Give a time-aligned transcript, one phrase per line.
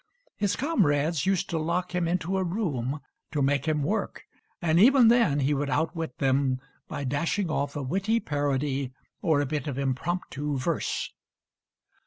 [0.35, 3.01] His comrades used to lock him into a room
[3.31, 4.23] to make him work,
[4.59, 9.45] and even then he would outwit them by dashing off a witty parody or a
[9.45, 11.11] bit of impromptu verse.